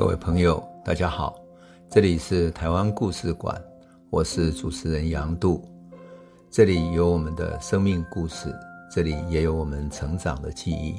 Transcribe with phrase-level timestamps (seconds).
[0.00, 1.38] 各位朋友，大家好，
[1.90, 3.62] 这里是台湾故事馆，
[4.08, 5.62] 我是主持人杨度，
[6.50, 8.50] 这里有我们的生命故事，
[8.90, 10.98] 这里也有我们成长的记忆，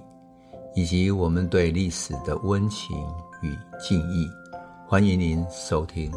[0.76, 2.96] 以及我们对历史的温情
[3.42, 4.30] 与敬意。
[4.88, 6.12] 欢迎您收听。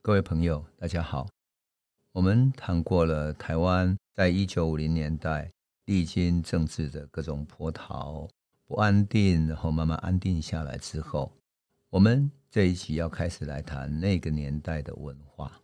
[0.00, 1.28] 各位朋友，大家好，
[2.12, 5.50] 我们谈过了台湾在一九五零年代
[5.84, 8.26] 历经政治的各种波涛。
[8.70, 11.32] 不安定，然后慢慢安定下来之后，
[11.88, 15.60] 我们这一期要开始来谈那个年代的文化。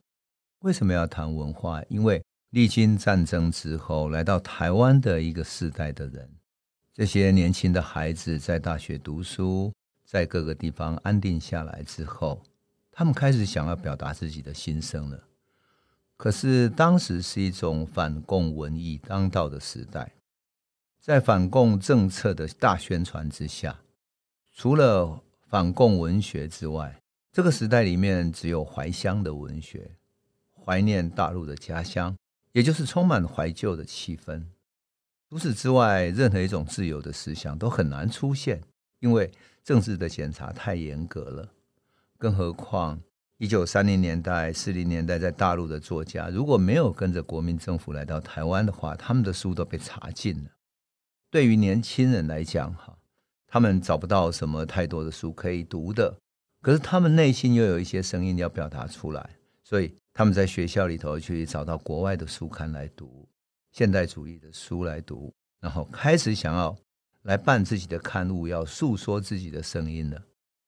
[0.62, 1.80] 为什么要谈文化？
[1.88, 2.20] 因为
[2.50, 6.28] 历经战争之后，来到台湾的一个世代的人，
[6.92, 9.72] 这些年轻的孩子在大学读书，
[10.04, 12.42] 在各个地方安定下来之后，
[12.90, 15.22] 他们开始想要表达自己的心声了。
[16.16, 20.15] 可是当时是一种反共文艺当道的时代。
[21.06, 23.78] 在反共政策的大宣传之下，
[24.52, 27.00] 除了反共文学之外，
[27.32, 29.92] 这个时代里面只有怀乡的文学，
[30.52, 32.16] 怀念大陆的家乡，
[32.50, 34.46] 也就是充满怀旧的气氛。
[35.30, 38.60] 除此之外，任何一种自由的思想都很难出现，
[38.98, 39.30] 因为
[39.62, 41.48] 政治的检查太严格了。
[42.18, 43.00] 更何况，
[43.38, 50.50] 一九三零年代、四零年代在大陆的作家，如果没有跟着国民政府来到台湾的话，他们的书都被查禁了。
[51.30, 52.96] 对于年轻人来讲，哈，
[53.46, 56.16] 他们找不到什么太多的书可以读的，
[56.62, 59.30] 可是他们内心又有一些声音要表达出来，
[59.62, 63.28] 所以他们在学校里头去找到国外的书刊来读，
[63.72, 66.74] 现代主义的书来读，然后开始想要
[67.22, 70.22] 来办自己的刊物，要诉说自己的声音了。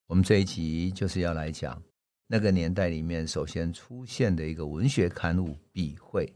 [0.06, 1.81] 我们这一集就是要来讲
[2.27, 6.27] 那个年代里面首先出现的一个文学刊物《笔会》。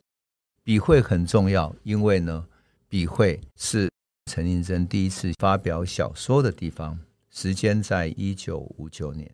[0.65, 2.47] 笔会很重要，因为呢，
[2.89, 3.92] 笔会是。
[4.35, 9.31] 陈映真第一次发表小说的地方，时间在一九五九年。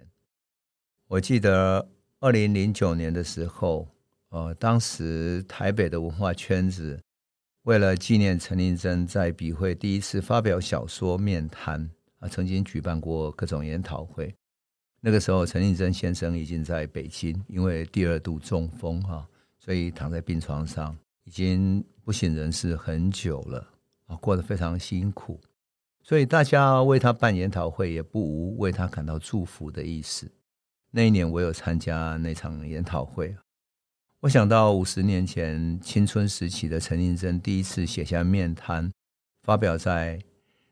[1.07, 1.89] 我记得
[2.19, 3.87] 二零零九年的时候，
[4.31, 7.01] 呃，当时台北的文化圈子
[7.63, 11.89] 为了纪念陈映真在笔会第一次发表小说面瘫
[12.19, 14.35] 啊，曾经举办过各种研讨会。
[15.01, 19.25] 那个时候，陈映真先生已经在北京，因为第二度中风哈，
[19.61, 23.75] 所以躺在病床上，已经不省人事很久了。
[24.09, 25.39] 啊，过得非常辛苦，
[26.03, 30.33] 所以大家为他办研讨会，也不无为他感到祝福的意思。
[30.91, 33.37] 那一年，我有参加那场研讨会，
[34.21, 38.91] 我想到五十年前青春时期的陈映真第一次写下面瘫，
[39.43, 40.19] 发表在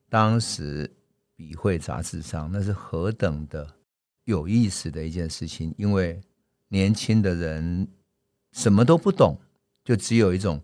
[0.09, 0.89] 当时
[1.37, 3.77] 《笔会》杂志上，那是何等的
[4.25, 5.75] 有意思的一件事情。
[5.77, 6.19] 因为
[6.69, 7.87] 年轻的人
[8.53, 9.39] 什么都不懂，
[9.85, 10.59] 就只有一种。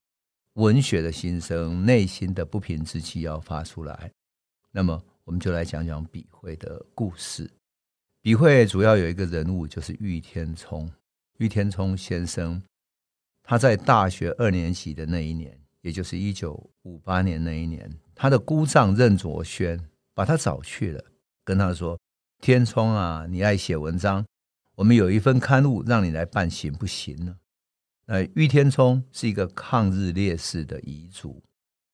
[0.55, 4.11] 文学的心声，内心的不平之气要发出来。
[4.71, 7.51] 那么，我们就来讲讲笔会的故事。
[8.21, 10.91] 笔会主要有一个人物，就是郁天聪。
[11.39, 12.63] 郁天聪先生，
[13.43, 19.81] 他在大学二年级的那一年，也就是一九五八年那一年，他的姑丈任卓轩
[20.15, 21.05] 把他找去了，
[21.45, 21.99] 跟他说
[22.41, 24.25] ：“天聪啊，你爱写文章，
[24.77, 27.37] 我们有一份刊物让你来办，行不行呢？”
[28.07, 31.43] 呃，郁天聪是一个抗日烈士的遗族。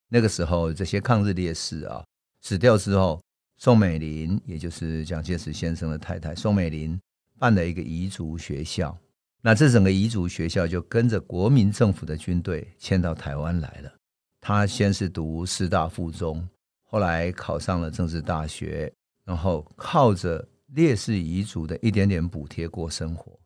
[0.08, 2.02] 那个时候，这些抗日烈士啊
[2.40, 3.20] 死掉之后，
[3.58, 6.98] 宋美龄，也就是蒋介石先生的太太宋美龄，
[7.38, 8.96] 办了一个遗族学校。
[9.42, 13.92] 那这整个遗族学校就跟着国民政府的军队迁到台湾来了。
[14.40, 16.48] 他先是读师大附中，
[16.84, 18.92] 后来考上了政治大学，
[19.24, 23.37] 然后靠着烈士遗族的一点点补贴过生活。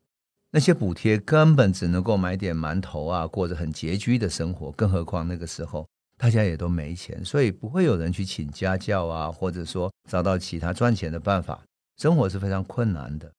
[0.55, 4.71] 那些补贴根本只能够买点馒头啊，过着很拮据的生活。
[4.73, 11.63] 更何况那个时候大家也都没钱，所以不会有人去请家教啊，或者说找到其他赚钱的办法，
[11.97, 13.33] 生活是非常困难的。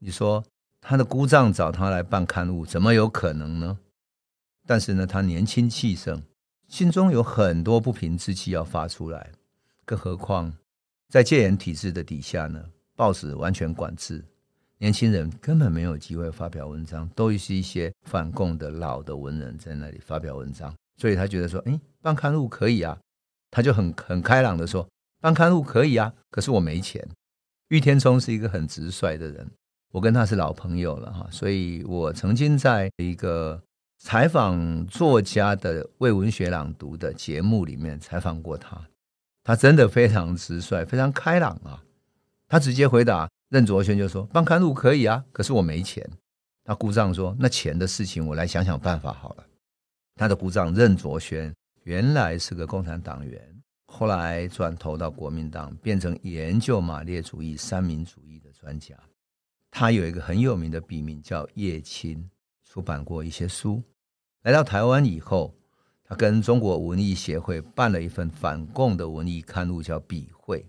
[0.00, 0.44] 你说
[0.82, 3.78] 他的姑丈找他来办刊物，怎么有可能呢？
[4.66, 6.22] 但是呢，他年轻气盛，
[6.68, 9.30] 心中有很多不平之气要发出来。
[9.86, 10.52] 更何况
[11.08, 12.62] 在戒严体制的底下呢，
[12.94, 14.22] 报纸完全管制。
[14.80, 22.98] 年轻人根本没有机会发表文章，都是一些反共的老的文人在那里发表文章，所以他觉得说，哎，办刊物可以啊，
[23.50, 24.88] 他就很很开朗的说，
[25.20, 27.06] 办刊物可以啊，可是我没钱。
[27.68, 29.50] 郁天聪是一个很直率的人，
[29.92, 33.62] 我跟他是老朋友了哈，所以我曾经在一个
[33.98, 38.82] 采访作家的为文学朗读的节目里面采访过他，
[39.44, 41.84] 他真的非常直率，非常开朗啊，
[42.48, 43.28] 他直接回答。
[43.50, 46.08] 任卓宣就说：“办刊物可以啊，可是我没钱。”
[46.64, 49.44] 他姑丈说：“那钱的事情，我来想想办法好了。”
[50.14, 51.52] 他的姑丈任卓宣
[51.82, 53.42] 原来是个共产党员，
[53.86, 58.94] 后来转投到国民党，变成研究马列主义、三民主义的专家。
[59.68, 62.30] 他有一个很有名的笔名叫叶青，
[62.64, 63.82] 出版过一些书。
[64.42, 65.52] 来到台湾以后，
[66.04, 70.60] 他跟中国文艺协会办了一份反共的文艺刊物，叫《笔会》。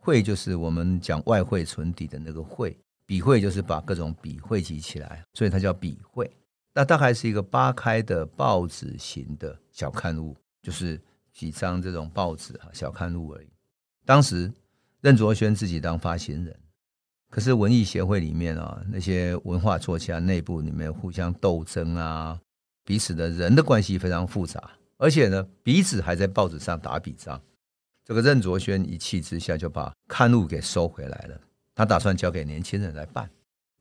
[0.00, 6.30] 会就是我们讲外汇存底的那个会，笔会就是把各种笔汇集起来，所以它叫笔会。
[6.72, 10.98] 那大概是一个八开的报纸型的小刊物，就是
[11.32, 13.48] 几张这种报纸啊小刊物而已。
[14.06, 14.50] 当时
[15.00, 16.56] 任卓宣自己当发行人，
[17.28, 22.40] 可是文艺协会里面啊那些文化作家内部里面互相斗争啊，
[22.84, 27.40] 彼此的人的关系非常复杂，而且呢彼此还在报纸上打笔仗。
[28.04, 31.40] 这个任卓宣一气之下就把刊物给收回来了，
[31.74, 33.30] 他打算交给年轻人来办。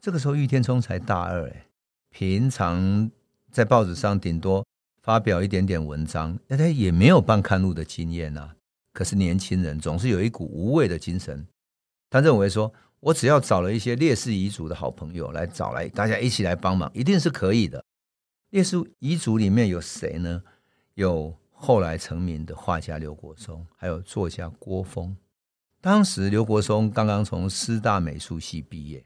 [0.01, 1.65] 这个时候郁天聪才大二哎。
[2.11, 3.09] 平常
[3.51, 4.65] 在报纸上顶多
[5.01, 8.55] 发表一点点文章，那他也没有办刊物的经验啊。
[8.93, 11.45] 可是年轻人总是有一股无畏的精神，
[12.09, 17.83] 他认为说，我只要找了一些烈士遗族的好朋友来找来，大家一起来帮忙，一定是可以的。
[18.49, 20.41] 烈士遗族里面有谁呢？
[20.95, 25.15] 有后来成名的画家刘国松，还有作家郭峰。
[25.81, 29.05] 当时刘国松刚刚从师大美术系毕业。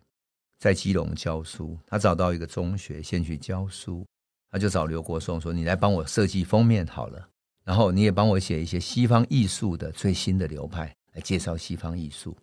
[0.60, 4.06] 在基隆教书，他找到一个中学先去教书，
[4.50, 7.28] 他就找刘国松说：“你来帮我设计封面好了，
[7.66, 12.38] 然后你也帮我写一些西方艺术的最新的流派来介绍西方艺术，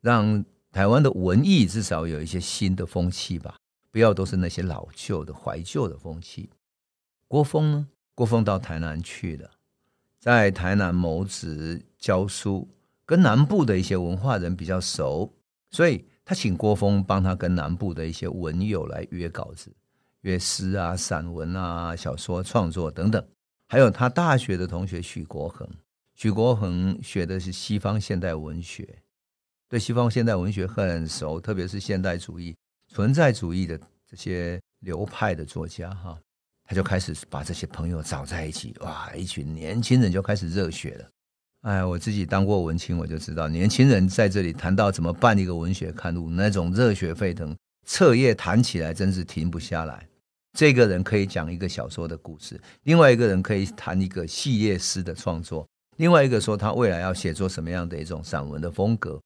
[0.00, 3.56] 让台湾的文艺至少有一些新的风气吧，
[3.92, 6.50] 不要都是那些老旧的怀旧的风气。”
[7.28, 7.88] 郭峰呢？
[8.16, 9.48] 郭峰到台南去了，
[10.18, 12.68] 在台南谋职教书，
[13.04, 15.32] 跟南部的一些文化人比较熟，
[15.70, 16.04] 所以。
[16.28, 19.72] 他请郭峰帮他跟南部的一些文友来约稿子、
[20.22, 23.24] 约诗啊、散文啊、小说创作等等，
[23.68, 25.64] 还有他大学的同学许国恒。
[26.16, 29.04] 许国恒学的是西方现代文学，
[29.68, 32.56] 对西方现代文学很熟，特别是现代主义、
[32.88, 36.18] 存在主义的这些流派的作家哈，
[36.66, 41.08] 他就开始把这些朋友找在一起，哇，一群年轻人就开始热血了。
[41.62, 50.06] 哎，我自己当过文青，我就知道年轻人在这里谈到怎么办一个文学刊物，那种热血沸腾，彻夜谈起来真是停不下来。
[50.56, 59.20] 这个人可以讲一个小说的故事，另外一个人可以谈一个系列诗的创作，另外一个说他未来要写作什么样的一种散文的风格。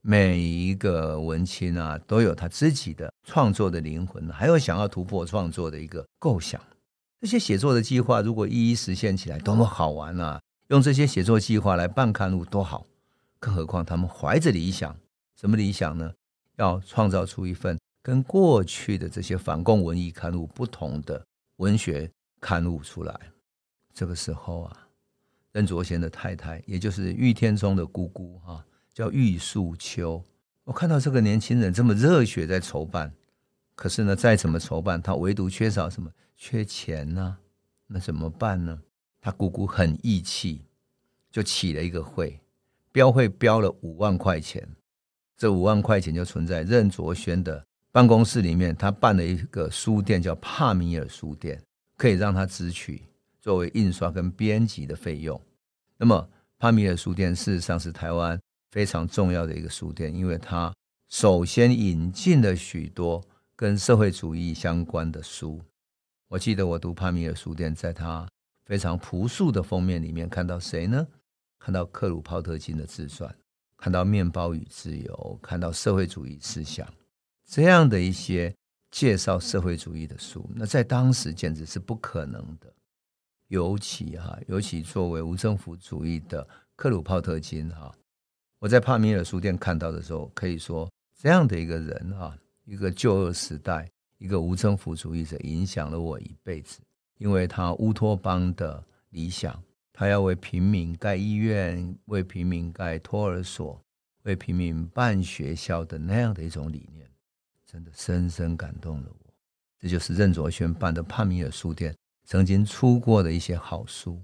[0.00, 6.60] 每一个文青啊，都有他自己的创作的灵魂，还有想要突破创作的一个构想。
[7.24, 10.38] 这些写作的计划如果一一实现起来，多么好玩啊！
[10.66, 12.84] 用这些写作计划来办刊物多好，
[13.40, 14.94] 更何况他们怀着理想，
[15.34, 16.12] 什么理想呢？
[16.56, 21.24] 要创造出一份跟过去的这些反共文艺刊物不同的
[21.56, 22.10] 文学
[22.42, 23.18] 刊物出来。
[23.94, 24.86] 这个时候啊，
[25.52, 28.62] 任卓贤的太太，也就是玉天中的姑姑哈，
[28.92, 30.22] 叫玉素秋。
[30.64, 33.10] 我看到这个年轻人这么热血在筹办，
[33.74, 36.10] 可是呢，再怎么筹办，他唯独缺少什么？
[36.36, 37.38] 缺钱呢？
[37.86, 38.80] 那怎么办呢？
[39.20, 40.62] 他姑姑很义气，
[41.30, 42.40] 就起了一个会，
[42.92, 44.66] 标会标了五万块钱，
[45.36, 48.74] 这五万块钱就存在任卓宣的办公室里面。
[48.76, 51.62] 他办了一个书店，叫帕米尔书店，
[51.96, 53.02] 可以让他支取
[53.40, 55.40] 作为印刷跟编辑的费用。
[55.96, 56.28] 那么
[56.58, 58.38] 帕米尔书店事实上是台湾
[58.70, 60.74] 非常重要的一个书店，因为它
[61.08, 63.22] 首先引进了许多
[63.56, 65.60] 跟社会主义相关的书。
[66.28, 68.28] 我记得我读帕米尔书店，在他。
[68.64, 71.06] 非常朴素的封面里面看到谁呢？
[71.58, 73.36] 看到克鲁泡特金的自传，
[73.76, 76.88] 看到《面包与自由》，看到社会主义思想
[77.46, 78.54] 这样的一些
[78.90, 82.72] 介绍社会主义的书，那在当时简直是不可能的。
[83.48, 87.94] 尤其哈，尤其作为无政府主义的克鲁泡特金哈，
[88.60, 92.34] 我在帕米尔书店看到的时候，可以说这样的一个人哈，
[92.64, 96.80] 一个旧时代，一个无政府主义者，影响了我一辈子。
[97.18, 103.80] 因为他乌托邦的理想，他要为平民盖医院，为平民盖托儿所，
[104.22, 107.08] 为平民办学校的那样的一种理念，
[107.64, 109.32] 真的深深感动了我。
[109.78, 111.94] 这就是任卓轩办的帕米尔书店
[112.24, 114.20] 曾经出过的一些好书。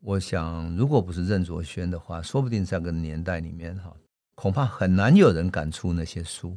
[0.00, 3.94] 我想，如果不是任卓轩的话，说不定这个年代里面哈，
[4.34, 6.56] 恐怕很难有人敢出那些书，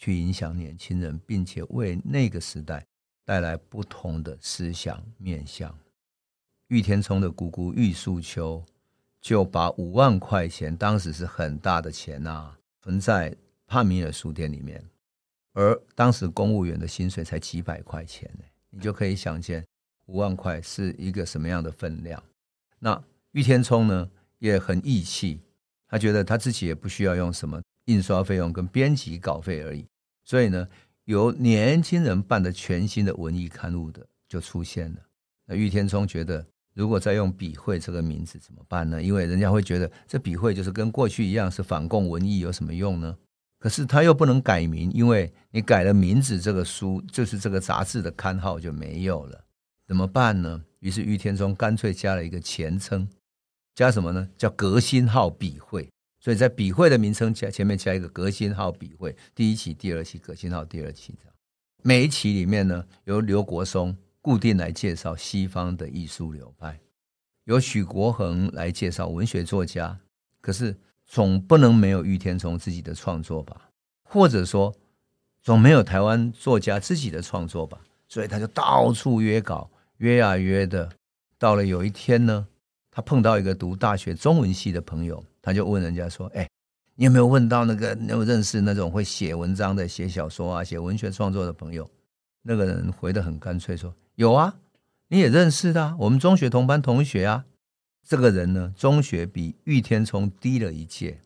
[0.00, 2.84] 去影响年轻人，并且为那个时代。
[3.22, 5.72] 带来不同的思想面向。
[6.66, 8.64] 郁天聪的姑姑郁素秋
[9.20, 13.32] 就把五万块钱，当时是很大的钱呐、啊，存在
[13.68, 14.84] 帕米尔书店里面。
[15.52, 19.64] 而当时公务员的薪水才几百块钱呢，你就可以想见
[20.06, 22.20] 五万块是一个什么样的分量。
[22.80, 25.40] 那郁天聪呢，也很义气，
[25.86, 29.86] 他觉得他自己也不需要用什么印刷费用跟编辑稿费而已，
[30.24, 30.68] 所以呢，
[31.04, 34.98] 由年轻人办的全新的文艺刊物的就出现了。
[35.46, 39.02] 那喻天聪觉得，如果再用笔会这个名字怎么办呢？
[39.02, 43.16] 因为人家会觉得这笔会就是跟过去一样是反共文艺，有什么用呢？
[43.58, 49.44] 可是他又不能改名，因为你改了名字，这个书就是这个杂志的刊号就没有了，
[49.86, 50.62] 怎么办呢？
[50.78, 53.06] 于是喻天聪干脆加了一个前称，
[53.74, 54.30] 加什么呢？
[54.38, 55.88] 叫革新号笔会。
[56.20, 61.34] 所以在笔会的名称加前面加一个革新号笔会，第一期、第二期，革新号第二期这样。
[61.82, 66.78] 每一期里面呢，由刘国松固定来介绍西方的艺术流派，
[67.44, 69.98] 由许国恒来介绍文学作家。
[70.42, 73.70] 可是总不能没有玉天聪自己的创作吧？
[74.02, 74.74] 或者说，
[75.42, 77.80] 总没有台湾作家自己的创作吧？
[78.08, 80.90] 所以他就到处约稿，约呀约的。
[81.38, 82.46] 到了有一天呢，
[82.90, 85.24] 他碰到一个读大学中文系的朋友。
[85.42, 86.48] 他就问人家说：“哎，
[86.94, 91.90] 你有没有问到那个有认识那种会写文章的、写小说啊、写文学创作的朋友？”
[92.42, 94.58] 那个人回得很干脆说：“有啊，
[95.08, 97.44] 你也认识的，我们中学同班同学啊。”
[98.06, 101.20] 这个人呢，中学比玉天聪低了一届。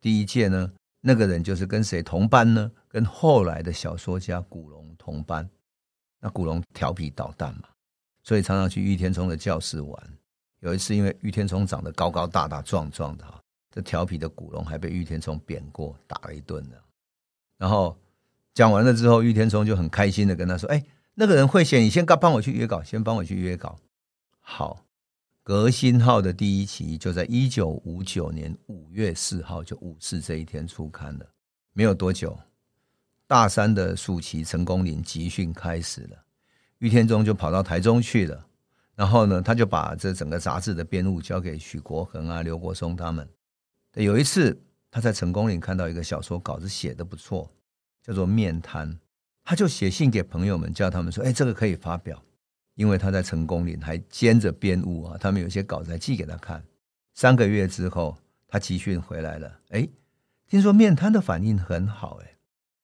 [0.00, 2.72] 第一届呢，那个人就是跟谁同班呢？
[2.88, 5.48] 跟后来的小说家古龙同班。
[6.20, 7.68] 那古龙调皮捣蛋嘛，
[8.22, 10.18] 所以常常去玉天聪的教室玩。
[10.60, 13.24] 有一次，因为玉天聪长得高高大大、壮壮的。
[13.74, 16.76] 这调皮的古龙还被玉天聪扁过，打了一顿呢。
[17.58, 17.98] 然后
[18.52, 23.76] 讲完了之后，玉天聪就很开心的跟他说：“哎，那个人会写，你先帮我去约稿，先帮我去约稿。”
[24.38, 24.84] 好，
[25.42, 31.26] 革新号的第一期就在一九五九年五月四号，就五四这一天出刊了。
[31.72, 32.38] 没有多久，
[33.26, 36.24] 大三的暑期成功林集训开始了，
[36.78, 38.46] 玉天聪就跑到台中去了。
[38.94, 43.28] 然后呢，他就把这整个杂志的编务交给许国恒啊、刘国松他们。
[43.94, 44.60] 有一次，
[44.90, 47.50] 他在成功岭看到一个小说稿子写得不错，
[48.02, 48.90] 叫做《面瘫》，
[49.44, 52.20] 他就写信给朋友们，叫他们说：“哎，这个可以发表。”
[52.74, 56.64] 因为他在成功岭还兼着编务啊，他们有些稿子还寄给他看。
[57.14, 59.88] 三个月之后，他集训回来了，哎，
[60.48, 62.36] 听说《面瘫》的反应很好，哎，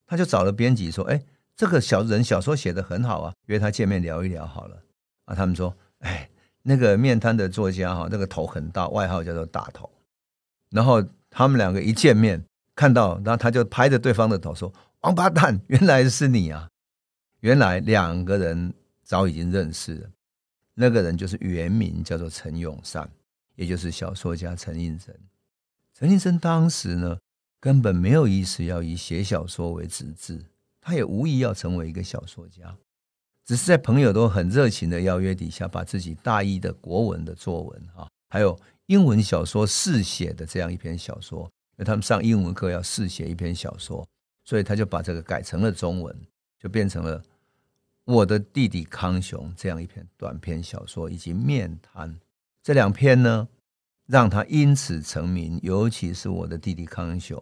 [0.07, 1.21] 他就找了编辑说：“哎，
[1.57, 4.81] 这个小人小说写得很好啊，约他见面聊一聊好了。”
[5.25, 6.29] 啊，他们说：“哎，
[6.63, 9.91] 那个《面瘫》的作家哈，那个头很大，外号叫做大头。”
[10.71, 12.43] 然后他们两个一见面，
[12.75, 16.69] 看到，然后他就拍着对方的头说：“王八蛋，原来是你啊！”
[17.41, 18.73] 原来两个人
[19.03, 20.09] 早已经认识了。
[20.75, 23.09] 那个人就是原名叫做陈永善，
[23.55, 25.13] 也就是小说家陈映真。
[25.93, 27.17] 陈映真当时呢，
[27.59, 30.45] 根本没有意思要以写小说为职志，
[30.79, 32.77] 他也无意要成为一个小说家，
[33.45, 38.57] 只是在朋友都很热情的邀约底下，把自己大一的国文的作文啊，还有。
[38.91, 44.05] 英文小说试写的这样一篇小说，因为他们上英文课要试写一篇小说，
[44.43, 46.13] 所以他就把这个改成了中文，
[46.59, 47.17] 就变成了
[48.03, 52.09] 《我的弟弟康雄》这样一篇短篇小说，以及《面瘫》
[52.61, 53.47] 这两篇呢，
[54.07, 55.57] 让他因此成名。
[55.63, 57.39] 尤其是《我的弟弟康雄》，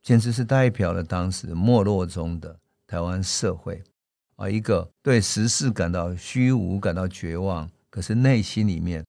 [0.00, 3.82] 简直是代表了当时没落中的台湾社会
[4.36, 9.04] 啊，一个对时事感到虚无、感到绝望，可是内心里面。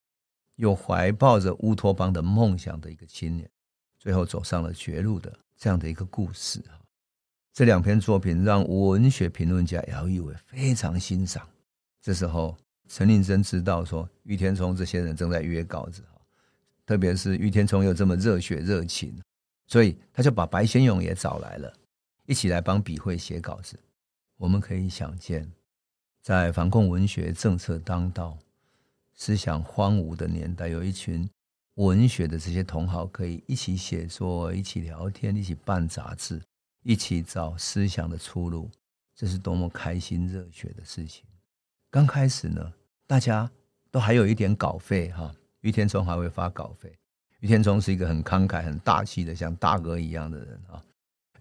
[0.62, 3.50] 又怀抱着乌托邦的梦想的一个青年，
[3.98, 6.64] 最后走上了绝路的这样的一个故事。
[7.52, 11.50] 这两篇作品让文学评论家姚一伟非常欣赏。
[12.00, 12.56] 这时候，
[12.88, 16.04] 陈令真知道说喻天聪这些人正在约稿子，
[16.86, 19.20] 特别是喻天聪又这么热血热情，
[19.66, 21.74] 所以他就把白先勇也找来了，
[22.28, 23.80] 一起来帮笔会写稿子。
[24.38, 25.52] 我们可以想见，
[26.22, 28.38] 在反共文学政策当道。
[29.22, 31.30] 思想荒芜的年代，有一群
[31.76, 36.42] 文学的这些同好可以一起写作、一起聊天、一起办杂志、
[36.82, 38.68] 一起找思想的出路，
[39.16, 41.24] 这是多么开心热血的事情！
[41.92, 42.74] 刚开始呢，
[43.06, 43.48] 大家
[43.92, 46.92] 都还有一点稿费哈，于天聪还会发稿费。
[47.42, 50.84] 于天聪是一个很慷慨、很大气的，像大哥一样的人啊。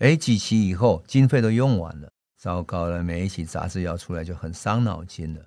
[0.00, 5.42] 哎，几期以后经费都用完了，糟糕了，每一期杂志要出来就很伤脑筋了。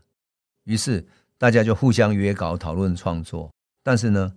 [0.63, 1.05] 于是。
[1.43, 3.51] 大家就互相约稿讨论创作，
[3.83, 4.33] 但是呢，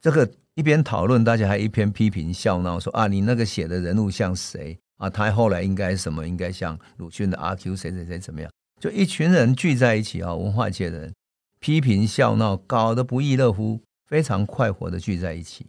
[0.00, 5.08] 这个一边讨论，大家还一边批评笑闹，说啊，你那个写的人物像谁啊？
[5.08, 6.26] 他后来应该什么？
[6.26, 8.50] 应该像鲁迅的阿 Q 谁谁谁怎么样？
[8.80, 11.14] 就一群人聚在一起啊，文化界的人
[11.60, 15.68] 批评笑闹，搞得不亦乐乎，非常快活的聚在一起。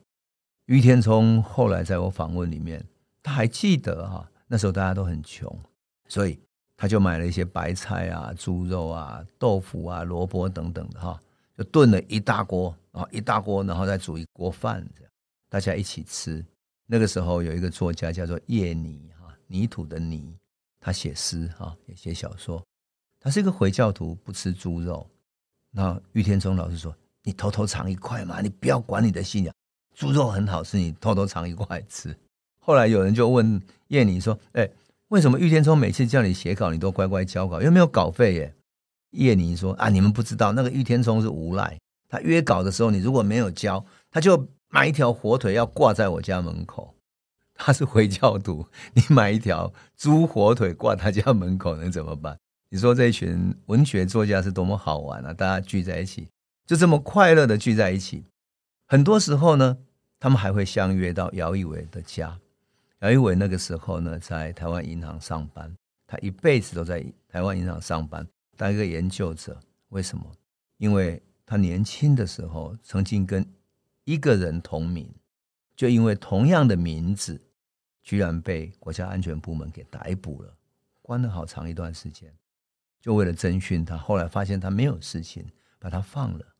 [0.65, 2.84] 于天聪后来在我访问里面，
[3.22, 5.56] 他还记得哈，那时候大家都很穷，
[6.08, 6.39] 所以。
[6.84, 11.18] 他就买了一些白菜啊、猪肉啊、豆腐啊、萝卜等等的哈，
[11.58, 15.10] 就炖了一大锅然后一大锅，然后再煮一锅饭，这样
[15.48, 16.46] 大家一起吃。
[16.86, 20.36] 那个时候有一个作家叫做叶泥哈，泥土的泥，
[20.82, 22.62] 他写诗哈，也写小说。
[23.18, 25.10] 他是一个回教徒，不吃猪肉。
[25.72, 29.56] 那喻天中老师说：“你偷偷尝一块嘛，你不要管你的信仰，
[29.96, 32.13] 猪肉很好吃，你偷偷尝一块吃。”
[32.60, 34.70] 后来有人就问叶泥说：“哎，
[35.13, 38.55] 为什么玉天聪每次叫你写稿，你都乖乖交稿，又没有稿费耶？”
[39.13, 41.77] 叶宁说：“啊，你们不知道，那个玉天聪是无赖，
[42.10, 46.96] 他约稿的时候，你如果没有交，他就买一条火腿要挂在我家门口。
[47.53, 48.65] 他是回教徒，
[48.96, 52.36] 你买一条猪火腿挂他家门口，能怎么办？”
[52.72, 55.32] 你说这一群文学作家是多么好玩啊！
[55.32, 56.27] 大家聚在一起，
[56.65, 58.24] 就这么快乐的聚在一起。
[58.88, 59.77] 很多时候呢，
[60.20, 62.39] 他们还会相约到姚一伟的家。
[63.04, 65.70] 姚一伟那个时候呢，在台湾银行上班，
[66.08, 69.60] 他一辈子都在台湾银行上班，当一个研究者。
[69.90, 70.26] 为什么？
[70.78, 73.46] 因为他年轻的时候曾经跟
[74.06, 75.14] 一个人同名，
[75.76, 77.42] 就因为同样的名字，
[78.02, 80.56] 居然被国家安全部门给逮捕了，
[81.02, 82.34] 关了好长一段时间。
[83.02, 85.46] 就为了侦讯他，后来发现他没有事情，
[85.78, 86.56] 把他放了。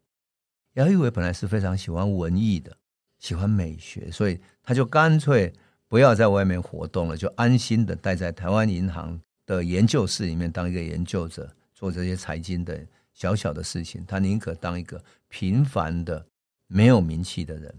[0.74, 2.76] 姚一伟本来是非常喜欢文艺的，
[3.18, 5.54] 喜欢美学，所以他就干脆
[5.94, 12.84] 不要在外面活动了，就安心的待在台湾银行的研究室里面当一个研究者，做这些财经的
[13.14, 14.04] 小小的事情。
[14.08, 16.26] 他宁可当一个平凡的、
[16.66, 17.72] 没有名气的人。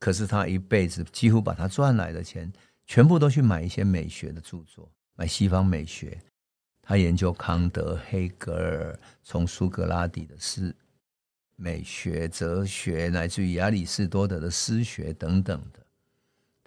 [0.00, 2.52] 可是他一辈子几乎把他赚来的钱，
[2.88, 6.20] 全部都去买一些美学的著作，买西方美学。
[6.82, 10.74] 他研究康德、黑格尔，从苏格拉底的诗、
[11.54, 15.78] 美学、哲学，乃至于亚里士多德的诗学等等的。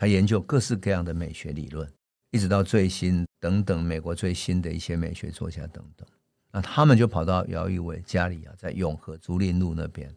[0.01, 1.88] 他研究各式各样的美学理论，
[2.31, 6.08] 一直到最新等等美国最新的一些美学作家等等。
[6.51, 10.12] 那他们就跑到姚一伟家里啊，在永和竹林路那边，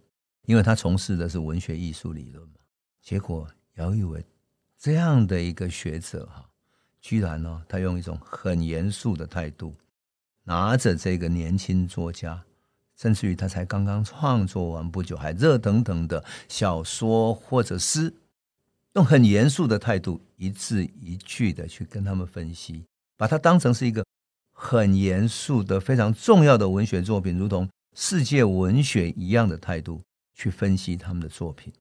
[0.47, 2.55] 因为他从事的是文学艺术理论嘛。
[3.03, 4.25] 结果姚一伟
[4.79, 6.49] 这样的一个学者哈，
[7.03, 9.75] 居然呢，他用一种很严肃的态度。
[10.44, 12.42] 拿着这个年轻作家，
[12.97, 18.11] 甚至于他才刚刚创作完不久，还热腾腾的小说或者诗，
[18.94, 22.85] 用很严肃的态度，一字一句的去跟他们分析，
[23.16, 24.04] 把它当成是一个
[24.52, 30.02] 很严肃的、非常重要的文学作品，如同世界文学一样的态度
[30.35, 31.72] 去分析他们的作品。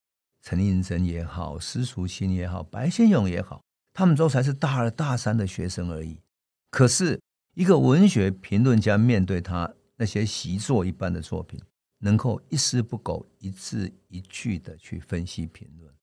[0.42, 3.62] 陈映真也好，施淑卿也好，白先勇也好，
[3.94, 6.20] 他们都才是大二、大三的学生而已，
[6.70, 7.20] 可是。
[7.56, 11.62] 一个文学评论家面对他那些习作一般的作品，
[12.00, 15.94] 能够一丝不苟、一字一句的去分析评论，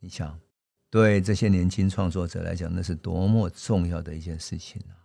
[0.00, 0.38] 你想，
[0.90, 5.04] 对这些年轻创作者来讲，那是多么重要的一件事情啊！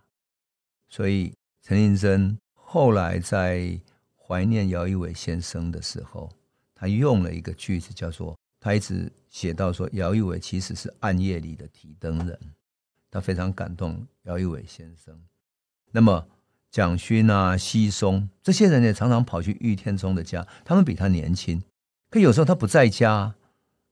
[0.88, 3.78] 所以，陈映真后来在
[4.16, 6.30] 怀念姚一伟先生的时候，
[6.74, 12.38] 他用了一个句子，叫做他一直写到说，姚一伟其实是暗夜里的提灯人，
[13.10, 15.18] 他非常感动姚一伟先生。
[15.92, 16.26] 那么，
[16.70, 20.46] 蒋勋啊、西松这些人也常常跑去喻天中的家。
[20.64, 21.62] 他们比他年轻，
[22.08, 23.34] 可有时候他不在家，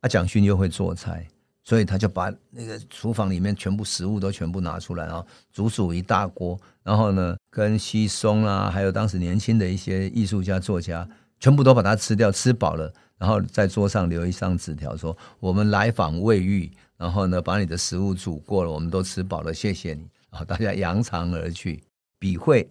[0.00, 1.28] 啊，蒋勋又会做菜，
[1.64, 21.82] 所以他就把那个厨房里面全部食物都全部拿出来，然后煮煮一大锅，然后呢，跟奚淞啊，还有当时年轻的一些艺术家、作家，全部都把它吃掉，吃饱了，然后在桌上留一张纸条，说：“我们来访未遇，然后呢，把你的食物煮过了，我们都吃饱了，谢谢你。”然后大家扬长而去。
[22.18, 22.68] 笔会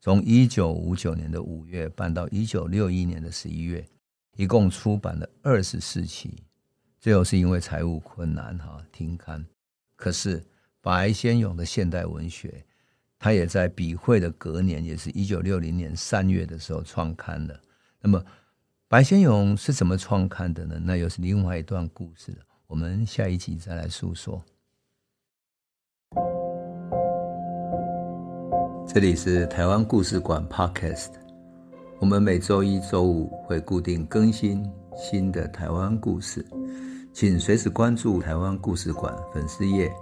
[0.00, 3.86] 从一九五九年的五月办到一九六一年的十一月，
[4.36, 6.42] 一共出版了二十四期，
[7.00, 9.44] 最后是因为财务困难哈停刊。
[9.96, 10.44] 可是
[10.80, 12.64] 白先勇的现代文学，
[13.18, 17.60] 他也在笔会的隔年，也是一九六零年三月的时候创刊的。
[18.00, 18.24] 那么
[18.88, 20.78] 白先勇是怎么创刊的呢？
[20.82, 22.38] 那又是另外一段故事了。
[22.66, 24.42] 我们下一集再来诉说。
[28.86, 31.10] 这里是台湾故事馆 Podcast，
[32.00, 34.64] 我们每周一、周五会固定更新
[34.96, 36.44] 新的台湾故事，
[37.12, 39.92] 请随时关注台湾故事馆粉丝页，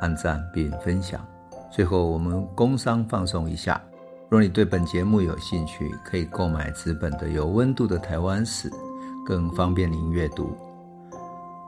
[0.00, 1.24] 按赞并分享。
[1.70, 3.80] 最后，我们工商放送一下：
[4.28, 8.68] 若你对本节目有兴趣，可以购买纸本的《有温度的台湾史》，
[9.24, 10.56] 更方便您阅读。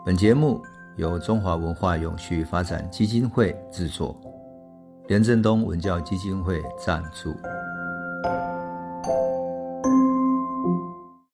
[0.05, 0.61] 本节目
[0.97, 4.19] 由中华文化永续发展基金会制作。
[5.07, 7.35] 连振东文教基金会赞助。